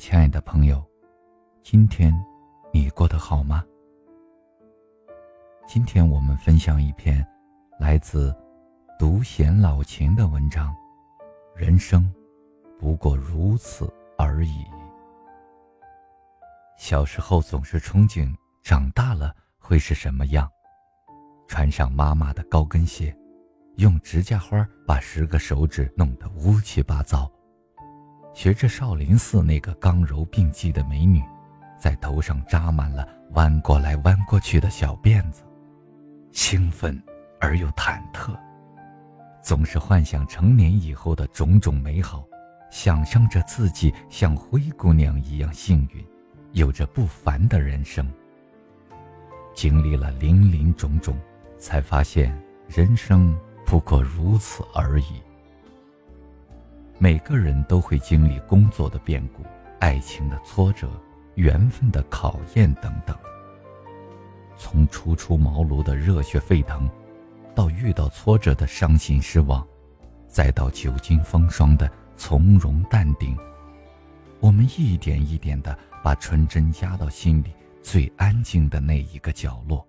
[0.00, 0.82] 亲爱的朋友，
[1.62, 2.10] 今天
[2.72, 3.62] 你过得好吗？
[5.68, 7.24] 今天我们分享一篇
[7.78, 8.34] 来自
[8.98, 10.74] 独贤老秦的文章。
[11.54, 12.10] 人生
[12.78, 14.64] 不过如此而已。
[16.78, 20.50] 小时候总是憧憬长大了会是什么样，
[21.46, 23.14] 穿上妈妈的高跟鞋，
[23.76, 27.30] 用指甲花把十个手指弄得乌七八糟。
[28.32, 31.22] 学着少林寺那个刚柔并济的美女，
[31.78, 35.42] 在头上扎满了弯过来弯过去的小辫子，
[36.32, 37.00] 兴奋
[37.40, 38.34] 而又忐忑，
[39.42, 42.24] 总是幻想成年以后的种种美好，
[42.70, 46.06] 想象着自己像灰姑娘一样幸运，
[46.52, 48.08] 有着不凡的人生。
[49.52, 51.18] 经历了林林种种，
[51.58, 52.32] 才发现
[52.68, 53.36] 人生
[53.66, 55.20] 不过如此而已。
[57.02, 59.42] 每个人都会经历工作的变故、
[59.78, 60.86] 爱情的挫折、
[61.34, 63.16] 缘分的考验等等。
[64.54, 66.86] 从初出茅庐的热血沸腾，
[67.54, 69.66] 到遇到挫折的伤心失望，
[70.28, 73.34] 再到久经风霜的从容淡定，
[74.38, 79.88] 我们一点一点的把纯真压到心里最安静的那一个角落，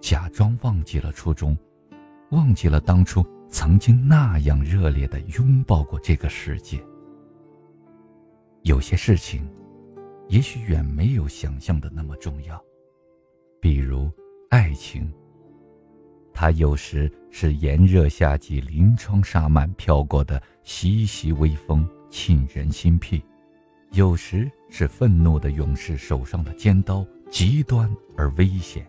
[0.00, 1.58] 假装忘记了初衷，
[2.30, 3.26] 忘记了当初。
[3.52, 6.82] 曾经那样热烈的拥抱过这个世界。
[8.62, 9.46] 有些事情，
[10.28, 12.60] 也许远没有想象的那么重要，
[13.60, 14.10] 比如
[14.48, 15.12] 爱情。
[16.32, 23.20] 它有时是炎热夏季临窗纱幔飘过的习习微风，沁人心脾；
[23.90, 28.86] 有时是愤怒的勇士手上的尖刀，极端而危险。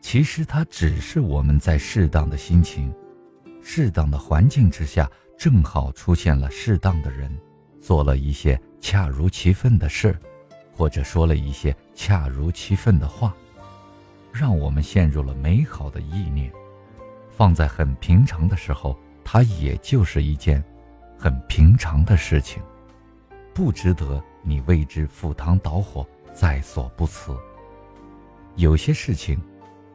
[0.00, 2.92] 其实，它只是我们在适当的心情。
[3.70, 7.30] 适当的环境之下，正好出现了适当的人，
[7.78, 10.18] 做了一些恰如其分的事，
[10.72, 13.36] 或者说了一些恰如其分的话，
[14.32, 16.50] 让我们陷入了美好的意念。
[17.30, 20.64] 放在很平常的时候，它也就是一件
[21.18, 22.62] 很平常的事情，
[23.52, 27.36] 不值得你为之赴汤蹈火，在所不辞。
[28.56, 29.38] 有些事情，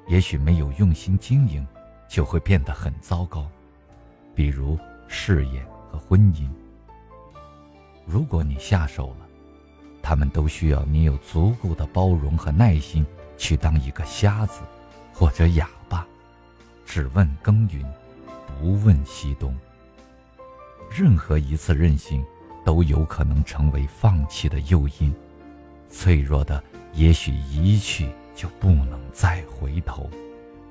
[0.07, 1.66] 也许没有用心经营，
[2.07, 3.50] 就会变得很糟糕。
[4.35, 4.77] 比如
[5.07, 6.47] 事业和婚姻，
[8.05, 9.27] 如果你下手了，
[10.01, 13.05] 他们都需要你有足够的包容和耐心
[13.38, 14.61] 去当一个瞎子，
[15.13, 16.05] 或者哑巴，
[16.85, 17.85] 只问耕耘，
[18.59, 19.55] 不问西东。
[20.89, 22.23] 任何一次任性，
[22.65, 25.13] 都有可能成为放弃的诱因。
[25.89, 26.63] 脆弱的，
[26.94, 30.09] 也许一去就不能再回头，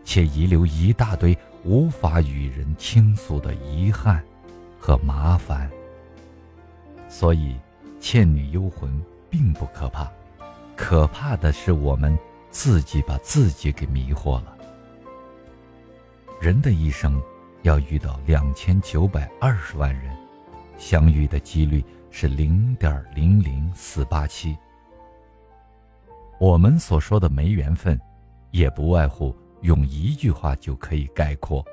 [0.04, 1.36] 且遗留一大堆。
[1.64, 4.20] 无法与人倾诉的遗憾
[4.80, 5.70] 和麻烦，
[7.08, 7.56] 所以
[8.00, 10.10] 倩女幽魂并不可怕，
[10.74, 12.18] 可怕的是我们
[12.50, 14.58] 自己把自己给迷惑了。
[16.40, 17.22] 人的一生
[17.62, 20.12] 要遇到两千九百二十万人，
[20.76, 24.58] 相遇的几率是零点零零四八七。
[26.40, 27.96] 我们所说的没缘分，
[28.50, 29.32] 也不外乎。
[29.62, 31.64] 用一句话就可以概括：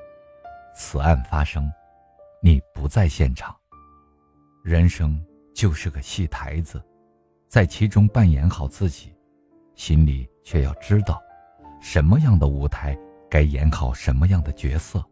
[0.74, 1.70] 此案发生，
[2.40, 3.54] 你不在现场。
[4.62, 5.20] 人生
[5.54, 6.82] 就是个戏台子，
[7.48, 9.12] 在其中扮演好自己，
[9.74, 11.20] 心里却要知道，
[11.80, 12.96] 什么样的舞台
[13.28, 15.04] 该演好什么样的角色，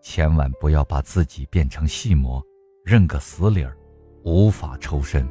[0.00, 2.40] 千万不要把自己变成戏魔，
[2.84, 3.76] 认个死理儿，
[4.22, 5.28] 无法抽身，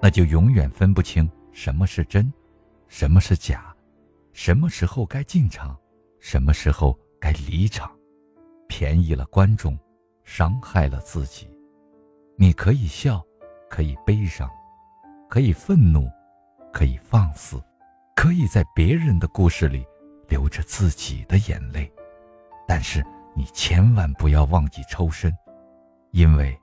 [0.00, 2.30] 那就永远分不清什么是真，
[2.86, 3.74] 什么是假，
[4.34, 5.74] 什么时候该进场。
[6.22, 7.90] 什么时候该离场？
[8.68, 9.76] 便宜了观众，
[10.22, 11.50] 伤害了自己。
[12.36, 13.20] 你可以笑，
[13.68, 14.48] 可以悲伤，
[15.28, 16.08] 可以愤怒，
[16.72, 17.60] 可以放肆，
[18.14, 19.84] 可以在别人的故事里
[20.28, 21.92] 流着自己的眼泪。
[22.68, 23.04] 但是
[23.36, 25.36] 你千万不要忘记抽身，
[26.12, 26.56] 因为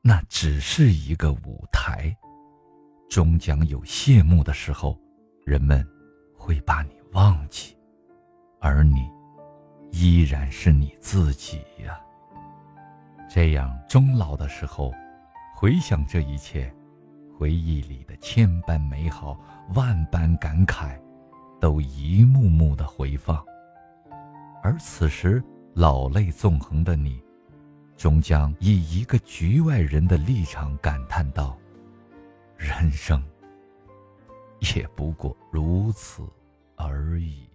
[0.00, 2.16] 那只是一个舞台，
[3.10, 4.98] 终将有谢幕的时候，
[5.44, 5.86] 人们
[6.34, 7.76] 会把你忘记。
[8.66, 9.10] 而你，
[9.90, 12.00] 依然是你自己呀。
[13.28, 14.90] 这样终老的时候，
[15.54, 16.74] 回想这一切，
[17.38, 19.38] 回忆里的千般美好、
[19.74, 20.98] 万般感慨，
[21.60, 23.44] 都一幕幕的回放。
[24.62, 25.44] 而此时
[25.74, 27.22] 老泪纵横的你，
[27.98, 31.54] 终将以一个局外人的立场感叹道
[32.56, 33.22] ：“人生，
[34.74, 36.26] 也不过如此
[36.76, 37.46] 而已。”